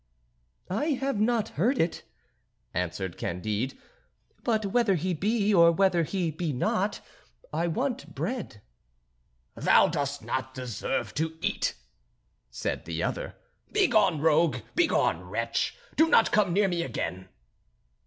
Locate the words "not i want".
6.51-8.15